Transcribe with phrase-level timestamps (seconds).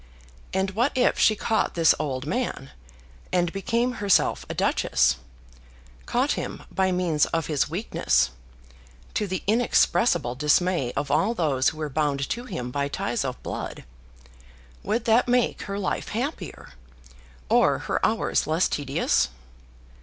[0.51, 2.71] And what if she caught this old man,
[3.31, 5.17] and became herself a duchess,
[6.07, 8.31] caught him by means of his weakness,
[9.13, 13.43] to the inexpressible dismay of all those who were bound to him by ties of
[13.43, 13.83] blood,
[14.81, 16.73] would that make her life happier,
[17.47, 19.29] or her hours less tedious?